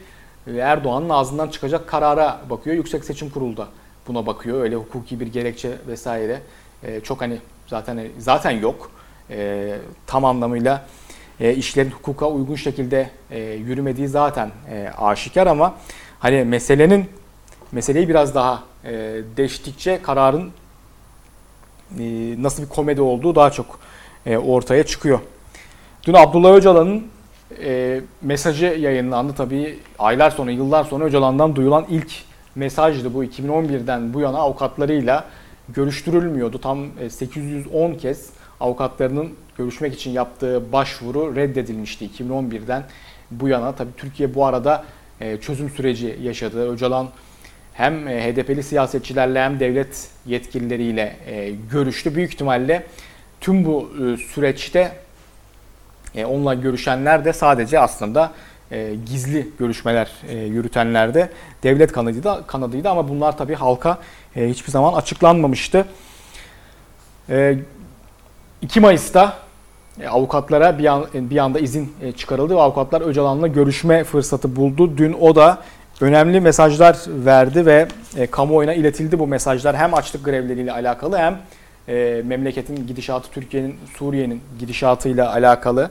Erdoğan'ın 0.47 1.09
ağzından 1.09 1.49
çıkacak 1.49 1.89
karara 1.89 2.41
bakıyor. 2.51 2.77
Yüksek 2.77 3.05
Seçim 3.05 3.31
Kurulu 3.31 3.57
da 3.57 3.69
buna 4.09 4.27
bakıyor. 4.27 4.63
Öyle 4.63 4.77
hukuki 4.77 5.21
bir 5.21 5.27
gerekçe 5.27 5.73
vesaire 5.89 6.41
e, 6.83 7.01
çok 7.01 7.21
hani 7.21 7.39
zaten 7.67 8.09
zaten 8.19 8.51
yok. 8.51 8.91
E, 9.31 9.77
tam 10.07 10.25
anlamıyla 10.25 10.87
e, 11.41 11.55
işlerin 11.55 11.91
hukuka 11.91 12.27
uygun 12.27 12.55
şekilde 12.55 13.11
e, 13.31 13.41
yürümediği 13.41 14.09
zaten 14.09 14.51
e, 14.71 14.89
aşikar 14.99 15.47
ama 15.47 15.75
hani 16.19 16.45
meselenin 16.45 17.07
meseleyi 17.73 18.09
biraz 18.09 18.35
daha 18.35 18.63
e, 18.85 18.93
deştikçe 19.37 20.03
kararın 20.03 20.51
e, 21.99 22.35
nasıl 22.43 22.63
bir 22.63 22.69
komedi 22.69 23.01
olduğu 23.01 23.35
daha 23.35 23.51
çok 23.51 23.81
e, 24.27 24.37
ortaya 24.37 24.87
çıkıyor. 24.87 25.21
Dün 26.07 26.15
Abdullah 26.15 26.55
Öcalan'ın 26.55 27.07
e, 27.65 28.01
mesajı 28.23 28.67
yayınlandı 28.67 29.35
tabii 29.35 29.79
aylar 29.99 30.31
sonra 30.31 30.51
yıllar 30.51 30.85
sonra 30.85 31.05
Öcalan'dan 31.05 31.57
duyulan 31.57 31.87
ilk 31.91 32.13
mesajdı 32.55 33.15
bu 33.15 33.25
2011'den 33.25 34.15
bu 34.15 34.21
yana 34.21 34.39
avukatlarıyla 34.39 35.25
görüştürülmüyordu. 35.69 36.59
Tam 36.61 36.87
810 37.11 37.95
kez 37.95 38.31
avukatlarının 38.61 39.31
görüşmek 39.61 39.95
için 39.95 40.11
yaptığı 40.11 40.73
başvuru 40.73 41.37
reddedilmişti 41.37 42.11
2011'den 42.19 42.85
bu 43.31 43.49
yana. 43.49 43.73
Tabii 43.73 43.91
Türkiye 43.97 44.35
bu 44.35 44.47
arada 44.47 44.85
çözüm 45.41 45.71
süreci 45.71 46.19
yaşadı. 46.23 46.73
Öcalan 46.73 47.09
hem 47.73 48.09
HDP'li 48.09 48.63
siyasetçilerle 48.63 49.43
hem 49.43 49.61
devlet 49.61 50.09
yetkilileriyle 50.27 51.17
görüştü. 51.71 52.15
Büyük 52.15 52.33
ihtimalle 52.33 52.87
tüm 53.41 53.65
bu 53.65 53.91
süreçte 54.35 54.93
onunla 56.17 56.55
görüşenler 56.55 57.25
de 57.25 57.33
sadece 57.33 57.81
aslında 57.81 58.33
gizli 59.07 59.49
görüşmeler 59.59 60.11
yürütenler 60.47 61.15
de 61.15 61.31
devlet 61.63 61.93
kanadıydı, 61.93 62.47
kanadıydı 62.47 62.89
ama 62.89 63.09
bunlar 63.09 63.39
tabii 63.39 63.55
halka 63.55 63.99
hiçbir 64.37 64.71
zaman 64.73 64.93
açıklanmamıştı. 64.93 65.87
2 68.63 68.81
Mayıs'ta 68.81 69.50
avukatlara 70.11 70.79
bir, 70.79 70.85
an, 70.85 71.07
bir 71.15 71.39
anda 71.39 71.59
izin 71.59 71.93
çıkarıldı 72.17 72.57
ve 72.57 72.61
avukatlar 72.61 73.01
Öcalan'la 73.01 73.47
görüşme 73.47 74.05
fırsatı 74.05 74.57
buldu. 74.57 74.97
Dün 74.97 75.13
o 75.13 75.37
da 75.37 75.59
önemli 76.01 76.41
mesajlar 76.41 76.99
verdi 77.09 77.67
ve 77.67 77.89
e, 78.17 78.27
kamuoyuna 78.27 78.75
iletildi 78.75 79.19
bu 79.19 79.27
mesajlar. 79.27 79.77
Hem 79.77 79.95
açlık 79.95 80.25
grevleriyle 80.25 80.73
alakalı 80.73 81.19
hem 81.19 81.39
e, 81.89 82.23
memleketin 82.25 82.87
gidişatı, 82.87 83.31
Türkiye'nin, 83.31 83.77
Suriye'nin 83.99 84.41
gidişatıyla 84.59 85.33
alakalı. 85.33 85.91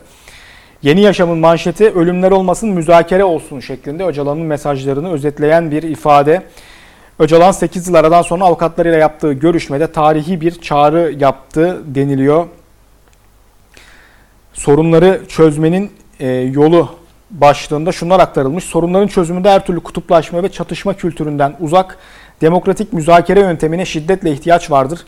Yeni 0.82 1.02
Yaşam'ın 1.02 1.38
manşeti 1.38 1.90
ölümler 1.90 2.32
olmasın 2.32 2.70
müzakere 2.70 3.24
olsun 3.24 3.60
şeklinde 3.60 4.06
Öcalan'ın 4.06 4.46
mesajlarını 4.46 5.12
özetleyen 5.12 5.72
bir 5.72 5.84
ifade. 5.84 6.44
Öcalan 7.20 7.52
8 7.52 7.88
yıl 7.88 7.96
aradan 7.96 8.22
sonra 8.22 8.46
avukatlarıyla 8.46 8.98
yaptığı 8.98 9.34
görüşmede 9.34 9.92
tarihi 9.92 10.42
bir 10.42 10.52
çağrı 10.52 11.16
yaptı 11.20 11.82
deniliyor. 11.86 12.46
Sorunları 14.60 15.22
çözmenin 15.28 15.92
e, 16.20 16.28
yolu 16.28 16.90
başlığında 17.32 17.92
şunlar 17.92 18.20
aktarılmış. 18.20 18.64
Sorunların 18.64 19.08
çözümünde 19.08 19.50
her 19.50 19.66
türlü 19.66 19.80
kutuplaşma 19.80 20.44
ve 20.44 20.52
çatışma 20.52 20.94
kültüründen 20.94 21.56
uzak, 21.60 21.98
demokratik 22.42 22.94
müzakere 22.94 23.40
yöntemine 23.40 23.86
şiddetle 23.86 24.32
ihtiyaç 24.32 24.72
vardır. 24.72 25.00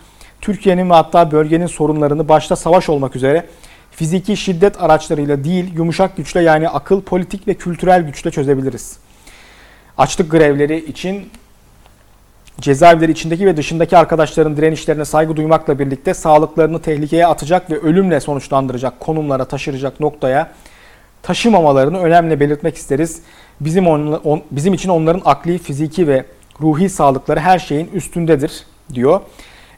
Türkiye'nin 0.41 0.89
ve 0.89 0.93
hatta 0.93 1.31
bölgenin 1.31 1.67
sorunlarını 1.67 2.29
başta 2.29 2.55
savaş 2.55 2.89
olmak 2.89 3.15
üzere 3.15 3.45
fiziki 3.91 4.37
şiddet 4.37 4.81
araçlarıyla 4.81 5.43
değil, 5.43 5.73
yumuşak 5.75 6.17
güçle 6.17 6.41
yani 6.41 6.69
akıl, 6.69 7.01
politik 7.01 7.47
ve 7.47 7.53
kültürel 7.53 8.01
güçle 8.01 8.31
çözebiliriz. 8.31 8.97
Açlık 9.97 10.31
grevleri 10.31 10.85
için 10.85 11.29
cezaevleri 12.59 13.11
içindeki 13.11 13.45
ve 13.45 13.57
dışındaki 13.57 13.97
arkadaşların 13.97 14.57
direnişlerine 14.57 15.05
saygı 15.05 15.35
duymakla 15.35 15.79
birlikte 15.79 16.13
sağlıklarını 16.13 16.81
tehlikeye 16.81 17.27
atacak 17.27 17.71
ve 17.71 17.79
ölümle 17.79 18.19
sonuçlandıracak 18.19 18.99
konumlara 18.99 19.45
taşıracak 19.45 19.99
noktaya 19.99 20.51
taşımamalarını 21.23 21.99
önemli 21.99 22.39
belirtmek 22.39 22.75
isteriz. 22.75 23.21
Bizim, 23.61 23.87
on, 23.87 24.13
on, 24.13 24.41
bizim 24.51 24.73
için 24.73 24.89
onların 24.89 25.21
akli, 25.25 25.57
fiziki 25.57 26.07
ve 26.07 26.25
ruhi 26.61 26.89
sağlıkları 26.89 27.39
her 27.39 27.59
şeyin 27.59 27.89
üstündedir 27.93 28.65
diyor. 28.93 29.21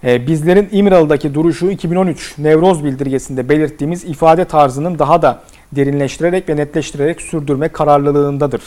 Ee, 0.04 0.28
bizlerin 0.28 0.70
İmralı'daki 0.72 1.34
duruşu 1.34 1.72
2013 1.72 2.38
Nevroz 2.38 2.84
bildirgesinde 2.84 3.50
belirttiğimiz 3.50 4.04
ifade 4.04 4.46
tarzının 4.46 5.00
daha 5.00 5.22
da 5.22 5.44
derinleştirerek 5.72 6.50
ve 6.50 6.56
netleştirerek 6.56 7.22
sürdürme 7.22 7.68
kararlılığındadır. 7.68 8.62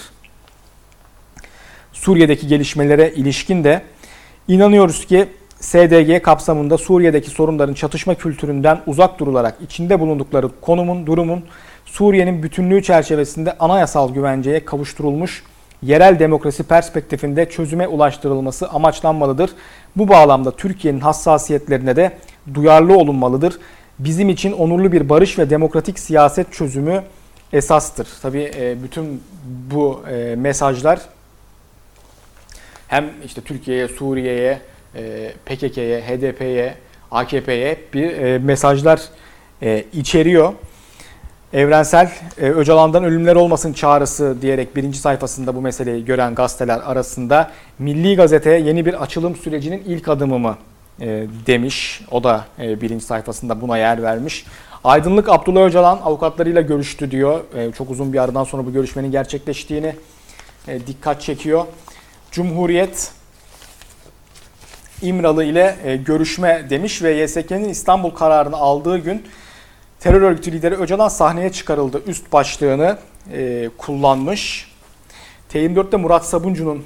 Suriye'deki 1.92 2.46
gelişmelere 2.46 3.12
ilişkin 3.12 3.64
de 3.64 3.82
inanıyoruz 4.48 5.04
ki 5.06 5.28
SDG 5.60 6.22
kapsamında 6.22 6.78
Suriye'deki 6.78 7.30
sorunların 7.30 7.74
çatışma 7.74 8.14
kültüründen 8.14 8.80
uzak 8.86 9.18
durularak 9.18 9.54
içinde 9.60 10.00
bulundukları 10.00 10.48
konumun, 10.60 11.06
durumun 11.06 11.44
Suriye'nin 11.84 12.42
bütünlüğü 12.42 12.82
çerçevesinde 12.82 13.58
anayasal 13.58 14.14
güvenceye 14.14 14.64
kavuşturulmuş 14.64 15.42
yerel 15.82 16.18
demokrasi 16.18 16.62
perspektifinde 16.62 17.48
çözüme 17.48 17.88
ulaştırılması 17.88 18.68
amaçlanmalıdır. 18.68 19.50
Bu 19.96 20.08
bağlamda 20.08 20.50
Türkiye'nin 20.50 21.00
hassasiyetlerine 21.00 21.96
de 21.96 22.18
duyarlı 22.54 22.98
olunmalıdır. 22.98 23.58
Bizim 23.98 24.28
için 24.28 24.52
onurlu 24.52 24.92
bir 24.92 25.08
barış 25.08 25.38
ve 25.38 25.50
demokratik 25.50 25.98
siyaset 25.98 26.52
çözümü 26.52 27.02
esastır. 27.52 28.08
Tabii 28.22 28.50
e, 28.56 28.82
bütün 28.82 29.22
bu 29.70 30.02
e, 30.10 30.36
mesajlar 30.36 31.00
hem 32.88 33.10
işte 33.24 33.40
Türkiye'ye, 33.40 33.88
Suriye'ye, 33.88 34.60
e, 34.94 35.32
PKK'ye, 35.46 36.00
HDP'ye, 36.00 36.74
AKP'ye 37.10 37.78
bir 37.94 38.38
mesajlar 38.38 39.00
içeriyor. 39.92 40.52
Evrensel 41.52 42.10
Öcalan'dan 42.36 43.04
ölümler 43.04 43.36
olmasın 43.36 43.72
çağrısı 43.72 44.42
diyerek 44.42 44.76
birinci 44.76 44.98
sayfasında 44.98 45.54
bu 45.54 45.60
meseleyi 45.60 46.04
gören 46.04 46.34
gazeteler 46.34 46.78
arasında 46.78 47.50
Milli 47.78 48.16
Gazete 48.16 48.50
yeni 48.50 48.86
bir 48.86 49.02
açılım 49.02 49.36
sürecinin 49.36 49.82
ilk 49.86 50.08
adımı 50.08 50.38
mı 50.38 50.56
demiş. 51.46 52.02
O 52.10 52.24
da 52.24 52.44
birinci 52.58 53.04
sayfasında 53.04 53.60
buna 53.60 53.78
yer 53.78 54.02
vermiş. 54.02 54.44
Aydınlık 54.86 55.28
Abdullah 55.28 55.60
Öcalan 55.60 56.00
avukatlarıyla 56.04 56.60
görüştü 56.60 57.10
diyor. 57.10 57.40
E, 57.54 57.72
çok 57.72 57.90
uzun 57.90 58.12
bir 58.12 58.22
aradan 58.22 58.44
sonra 58.44 58.66
bu 58.66 58.72
görüşmenin 58.72 59.10
gerçekleştiğini 59.10 59.94
e, 60.68 60.86
dikkat 60.86 61.22
çekiyor. 61.22 61.64
Cumhuriyet 62.36 63.12
İmralı 65.02 65.44
ile 65.44 65.76
e, 65.84 65.96
görüşme 65.96 66.66
demiş 66.70 67.02
ve 67.02 67.10
YSK'nin 67.10 67.68
İstanbul 67.68 68.10
kararını 68.10 68.56
aldığı 68.56 68.98
gün 68.98 69.26
terör 70.00 70.22
örgütü 70.22 70.52
lideri 70.52 70.74
Öcalan 70.74 71.08
sahneye 71.08 71.52
çıkarıldı. 71.52 72.02
Üst 72.06 72.32
başlığını 72.32 72.98
kullanmış. 73.78 74.72
T24'te 75.52 75.96
Murat 75.96 76.26
Sabuncu'nun 76.26 76.84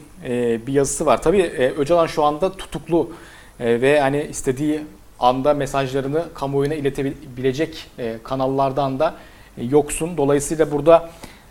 bir 0.66 0.72
yazısı 0.72 1.06
var. 1.06 1.22
Tabii 1.22 1.42
Öcalan 1.78 2.06
şu 2.06 2.24
anda 2.24 2.52
tutuklu 2.52 3.12
ve 3.60 4.00
hani 4.00 4.22
istediği 4.30 4.80
anda 5.20 5.54
mesajlarını 5.54 6.24
kamuoyuna 6.34 6.74
iletebilecek 6.74 7.86
e, 7.98 8.16
kanallardan 8.24 8.98
da 8.98 9.14
e, 9.58 9.64
yoksun. 9.64 10.16
Dolayısıyla 10.16 10.72
burada 10.72 11.10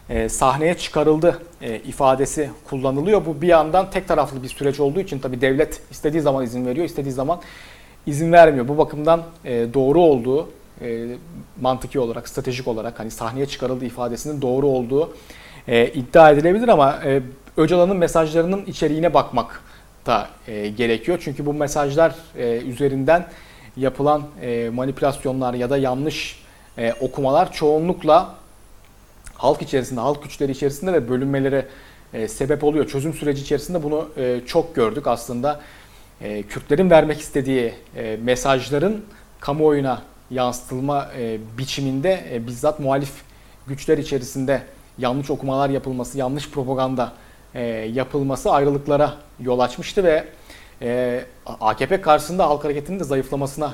e, 0.09 0.29
sahneye 0.29 0.77
çıkarıldı 0.77 1.41
ifadesi 1.85 2.49
kullanılıyor. 2.69 3.25
Bu 3.25 3.41
bir 3.41 3.47
yandan 3.47 3.89
tek 3.89 4.07
taraflı 4.07 4.43
bir 4.43 4.47
süreç 4.47 4.79
olduğu 4.79 4.99
için 4.99 5.19
tabii 5.19 5.41
devlet 5.41 5.81
istediği 5.91 6.21
zaman 6.21 6.43
izin 6.43 6.65
veriyor, 6.65 6.85
istediği 6.85 7.11
zaman 7.11 7.39
izin 8.05 8.31
vermiyor. 8.31 8.67
Bu 8.67 8.77
bakımdan 8.77 9.23
doğru 9.45 10.01
olduğu 10.01 10.49
mantıki 11.61 11.99
olarak, 11.99 12.29
stratejik 12.29 12.67
olarak 12.67 12.99
hani 12.99 13.11
sahneye 13.11 13.45
çıkarıldı 13.45 13.85
ifadesinin 13.85 14.41
doğru 14.41 14.67
olduğu 14.67 15.13
iddia 15.67 16.31
edilebilir 16.31 16.67
ama 16.67 16.99
Öcalan'ın 17.57 17.97
mesajlarının 17.97 18.65
içeriğine 18.65 19.13
bakmak 19.13 19.61
da 20.05 20.27
gerekiyor. 20.77 21.19
Çünkü 21.21 21.45
bu 21.45 21.53
mesajlar 21.53 22.15
üzerinden 22.65 23.25
yapılan 23.79 24.23
e, 24.41 24.69
manipülasyonlar 24.69 25.53
ya 25.53 25.69
da 25.69 25.77
yanlış 25.77 26.39
e, 26.77 26.93
okumalar 26.93 27.51
çoğunlukla 27.51 28.35
halk 29.39 29.61
içerisinde, 29.61 29.99
halk 29.99 30.23
güçleri 30.23 30.51
içerisinde 30.51 30.93
ve 30.93 31.09
bölünmelere 31.09 31.65
e, 32.13 32.27
sebep 32.27 32.63
oluyor. 32.63 32.87
Çözüm 32.87 33.13
süreci 33.13 33.41
içerisinde 33.41 33.83
bunu 33.83 34.09
e, 34.17 34.41
çok 34.45 34.75
gördük 34.75 35.07
aslında. 35.07 35.61
E, 36.21 36.43
Kürtlerin 36.43 36.89
vermek 36.89 37.19
istediği 37.19 37.73
mesajların 38.23 39.05
kamuoyuna 39.39 40.01
yansıtılma 40.31 41.09
biçiminde 41.57 42.41
bizzat 42.47 42.79
muhalif 42.79 43.11
güçler 43.67 43.97
içerisinde 43.97 44.61
yanlış 44.97 45.29
okumalar 45.29 45.69
yapılması, 45.69 46.17
yanlış 46.17 46.49
propaganda 46.49 47.13
yapılması 47.93 48.51
ayrılıklara 48.51 49.13
yol 49.39 49.59
açmıştı 49.59 50.03
ve 50.03 50.25
AKP 51.45 52.01
karşısında 52.01 52.47
halk 52.47 52.63
hareketinin 52.63 52.99
de 52.99 53.03
zayıflamasına 53.03 53.73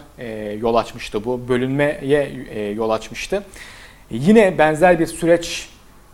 yol 0.59 0.75
açmıştı. 0.75 1.25
Bu 1.25 1.47
bölünmeye 1.47 2.73
yol 2.73 2.89
açmıştı. 2.89 3.43
Yine 4.09 4.57
benzer 4.57 4.99
bir 4.99 5.07
süreç 5.07 5.69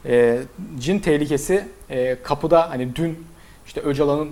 e, 0.06 0.40
cin 0.80 1.00
tehlikesi 1.00 1.66
e, 1.90 2.18
kapıda 2.24 2.70
hani 2.70 2.96
dün 2.96 3.28
işte 3.68 3.82
Öcalan'ın 3.82 4.30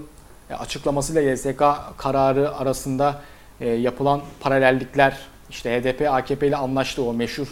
açıklamasıyla 0.59 1.21
YSK 1.21 1.63
kararı 1.97 2.55
arasında 2.55 3.21
e, 3.61 3.69
yapılan 3.69 4.21
paralellikler 4.39 5.17
işte 5.49 5.81
HDP 5.81 6.07
AKP 6.11 6.47
ile 6.47 6.55
anlaştığı 6.55 7.03
o 7.03 7.13
meşhur 7.13 7.47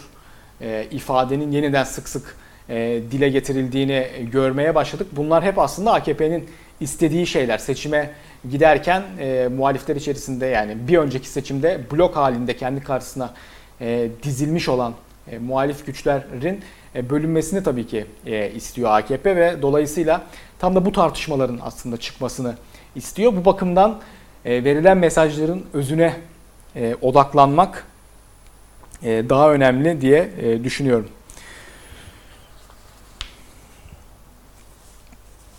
e, 0.60 0.86
ifadenin 0.90 1.52
yeniden 1.52 1.84
sık 1.84 2.08
sık 2.08 2.36
e, 2.68 3.00
dile 3.10 3.28
getirildiğini 3.28 4.06
görmeye 4.32 4.74
başladık. 4.74 5.06
Bunlar 5.12 5.44
hep 5.44 5.58
aslında 5.58 5.92
AKP'nin 5.92 6.48
istediği 6.80 7.26
şeyler. 7.26 7.58
Seçime 7.58 8.10
giderken 8.50 9.02
e, 9.18 9.48
muhalifler 9.56 9.96
içerisinde 9.96 10.46
yani 10.46 10.76
bir 10.88 10.98
önceki 10.98 11.28
seçimde 11.28 11.80
blok 11.92 12.16
halinde 12.16 12.56
kendi 12.56 12.80
karşısına 12.80 13.34
e, 13.80 14.08
dizilmiş 14.22 14.68
olan 14.68 14.94
e, 15.30 15.38
muhalif 15.38 15.86
güçlerin 15.86 16.60
e, 16.94 17.10
bölünmesini 17.10 17.62
tabii 17.62 17.86
ki 17.86 18.06
e, 18.26 18.50
istiyor 18.50 18.90
AKP 18.90 19.36
ve 19.36 19.62
dolayısıyla 19.62 20.26
tam 20.58 20.74
da 20.74 20.84
bu 20.84 20.92
tartışmaların 20.92 21.60
aslında 21.62 21.96
çıkmasını 21.96 22.56
istiyor. 22.94 23.32
Bu 23.36 23.44
bakımdan 23.44 24.00
e, 24.44 24.64
verilen 24.64 24.98
mesajların 24.98 25.64
özüne 25.72 26.16
e, 26.76 26.96
odaklanmak 27.00 27.86
e, 29.02 29.24
daha 29.28 29.52
önemli 29.52 30.00
diye 30.00 30.30
e, 30.40 30.64
düşünüyorum. 30.64 31.08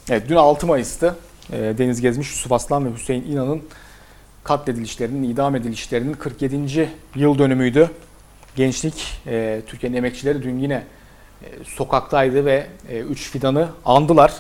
Evet 0.10 0.30
dün 0.30 0.36
6 0.36 0.68
Mayıs'tı. 0.68 1.16
Ee, 1.54 1.74
Deniz 1.78 2.02
Gezmiş, 2.02 2.30
Yusuf 2.30 2.52
Aslan 2.52 2.86
ve 2.86 2.94
Hüseyin 2.94 3.32
İnan'ın 3.32 3.62
katledilişlerinin, 4.44 5.30
idam 5.30 5.56
edilişlerinin 5.56 6.14
47. 6.14 6.90
yıl 7.16 7.38
dönümüydü. 7.38 7.92
Gençlik, 8.56 9.22
e, 9.28 9.62
Türkiye'nin 9.68 9.98
emekçileri 9.98 10.44
dün 10.44 10.60
yine 10.60 10.84
e, 11.44 11.48
sokaktaydı 11.64 12.46
ve 12.46 12.68
e, 12.90 13.00
üç 13.00 13.30
fidanı 13.30 13.70
andılar. 13.86 14.34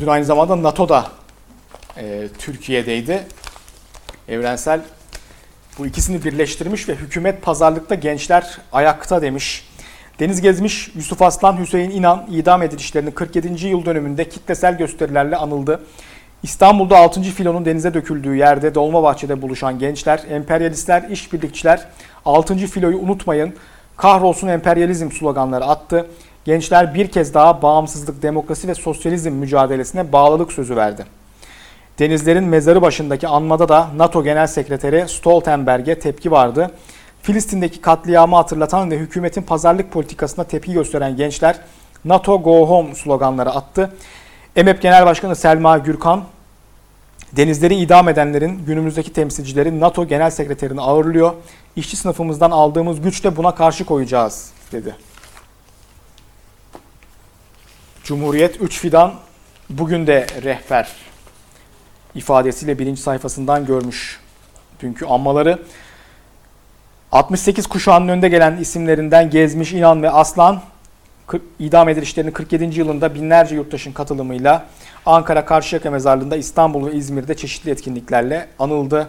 Dün 0.00 0.06
aynı 0.06 0.24
zamanda 0.24 0.62
NATO 0.62 0.88
da 0.88 1.12
Türkiye'deydi. 2.38 3.26
Evrensel 4.28 4.80
bu 5.78 5.86
ikisini 5.86 6.24
birleştirmiş 6.24 6.88
ve 6.88 6.94
hükümet 6.94 7.42
pazarlıkta 7.42 7.94
gençler 7.94 8.58
ayakta 8.72 9.22
demiş. 9.22 9.68
Deniz 10.18 10.40
Gezmiş, 10.40 10.90
Yusuf 10.94 11.22
Aslan, 11.22 11.60
Hüseyin 11.60 11.90
İnan 11.90 12.26
idam 12.30 12.62
edilişlerinin 12.62 13.10
47. 13.10 13.66
yıl 13.66 13.84
dönümünde 13.84 14.28
kitlesel 14.28 14.78
gösterilerle 14.78 15.36
anıldı. 15.36 15.80
İstanbul'da 16.42 16.98
6. 16.98 17.22
filonun 17.22 17.64
denize 17.64 17.94
döküldüğü 17.94 18.36
yerde 18.36 18.74
Dolmabahçe'de 18.74 19.42
buluşan 19.42 19.78
gençler, 19.78 20.22
emperyalistler, 20.30 21.02
işbirlikçiler 21.02 21.86
6. 22.24 22.56
filoyu 22.56 22.98
unutmayın, 22.98 23.54
kahrolsun 23.96 24.48
emperyalizm 24.48 25.10
sloganları 25.10 25.64
attı. 25.64 26.06
Gençler 26.44 26.94
bir 26.94 27.08
kez 27.08 27.34
daha 27.34 27.62
bağımsızlık, 27.62 28.22
demokrasi 28.22 28.68
ve 28.68 28.74
sosyalizm 28.74 29.32
mücadelesine 29.32 30.12
bağlılık 30.12 30.52
sözü 30.52 30.76
verdi. 30.76 31.06
Denizlerin 31.98 32.44
mezarı 32.44 32.82
başındaki 32.82 33.28
anmada 33.28 33.68
da 33.68 33.88
NATO 33.96 34.24
Genel 34.24 34.46
Sekreteri 34.46 35.08
Stoltenberg'e 35.08 35.98
tepki 35.98 36.30
vardı. 36.30 36.70
Filistin'deki 37.22 37.80
katliamı 37.80 38.36
hatırlatan 38.36 38.90
ve 38.90 38.98
hükümetin 38.98 39.42
pazarlık 39.42 39.92
politikasına 39.92 40.44
tepki 40.44 40.72
gösteren 40.72 41.16
gençler 41.16 41.56
NATO 42.04 42.42
Go 42.42 42.68
Home 42.68 42.94
sloganları 42.94 43.50
attı. 43.50 43.90
EMEP 44.56 44.82
Genel 44.82 45.06
Başkanı 45.06 45.36
Selma 45.36 45.78
Gürkan, 45.78 46.24
denizleri 47.32 47.74
idam 47.74 48.08
edenlerin 48.08 48.64
günümüzdeki 48.66 49.12
temsilcileri 49.12 49.80
NATO 49.80 50.06
Genel 50.08 50.30
Sekreterini 50.30 50.80
ağırlıyor. 50.80 51.34
İşçi 51.76 51.96
sınıfımızdan 51.96 52.50
aldığımız 52.50 53.00
güçle 53.00 53.36
buna 53.36 53.54
karşı 53.54 53.84
koyacağız 53.84 54.50
dedi. 54.72 54.96
Cumhuriyet 58.04 58.60
3 58.60 58.78
fidan 58.78 59.14
bugün 59.70 60.06
de 60.06 60.26
rehber 60.42 60.88
ifadesiyle 62.14 62.78
birinci 62.78 63.02
sayfasından 63.02 63.66
görmüş. 63.66 64.20
Dünkü 64.80 65.06
anmaları 65.06 65.58
68 67.12 67.66
kuşağının 67.66 68.08
önde 68.08 68.28
gelen 68.28 68.56
isimlerinden 68.56 69.30
Gezmiş, 69.30 69.72
İnan 69.72 70.02
ve 70.02 70.10
Aslan 70.10 70.62
idam 71.58 71.88
edilişlerinin 71.88 72.32
47. 72.32 72.78
yılında 72.78 73.14
binlerce 73.14 73.54
yurttaşın 73.54 73.92
katılımıyla 73.92 74.66
Ankara 75.06 75.44
Karşıyaka 75.44 75.90
Mezarlığı'nda 75.90 76.36
İstanbul 76.36 76.86
ve 76.86 76.94
İzmir'de 76.94 77.34
çeşitli 77.36 77.70
etkinliklerle 77.70 78.48
anıldı. 78.58 79.08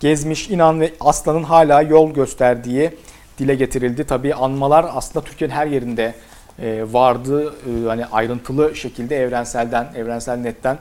Gezmiş, 0.00 0.50
İnan 0.50 0.80
ve 0.80 0.92
Aslan'ın 1.00 1.42
hala 1.42 1.82
yol 1.82 2.14
gösterdiği 2.14 2.90
dile 3.38 3.54
getirildi. 3.54 4.04
Tabi 4.04 4.34
anmalar 4.34 4.86
aslında 4.94 5.24
Türkiye'nin 5.24 5.54
her 5.54 5.66
yerinde 5.66 6.14
e, 6.58 6.84
vardı. 6.92 7.54
E, 7.54 7.88
hani 7.88 8.06
ayrıntılı 8.06 8.76
şekilde 8.76 9.16
evrenselden, 9.16 9.86
evrensel 9.96 10.36
netten 10.36 10.78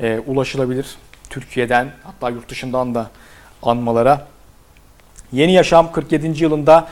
e, 0.00 0.18
ulaşılabilir. 0.26 0.96
Türkiye'den 1.30 1.88
hatta 2.02 2.30
yurt 2.30 2.48
dışından 2.48 2.94
da 2.94 3.10
anmalara. 3.62 4.26
Yeni 5.32 5.52
Yaşam 5.52 5.92
47. 5.92 6.44
yılında 6.44 6.88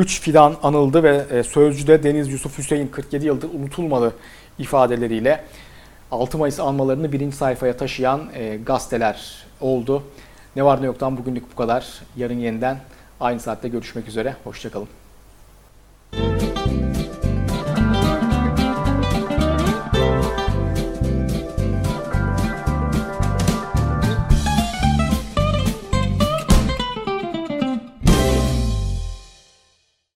3 0.00 0.20
fidan 0.20 0.56
anıldı 0.62 1.02
ve 1.02 1.26
e, 1.30 1.42
Sözcü'de 1.42 2.02
Deniz 2.02 2.32
Yusuf 2.32 2.58
Hüseyin 2.58 2.88
47 2.88 3.26
yıldır 3.26 3.48
unutulmadı 3.54 4.14
ifadeleriyle 4.58 5.44
6 6.10 6.38
Mayıs 6.38 6.60
anmalarını 6.60 7.12
birinci 7.12 7.36
sayfaya 7.36 7.76
taşıyan 7.76 8.20
e, 8.34 8.56
gazeteler 8.56 9.44
oldu. 9.60 10.02
Ne 10.56 10.64
var 10.64 10.82
ne 10.82 10.86
yoktan 10.86 11.16
bugünlük 11.16 11.52
bu 11.52 11.56
kadar. 11.56 11.86
Yarın 12.16 12.38
yeniden 12.38 12.78
aynı 13.20 13.40
saatte 13.40 13.68
görüşmek 13.68 14.08
üzere. 14.08 14.36
Hoşçakalın. 14.44 14.99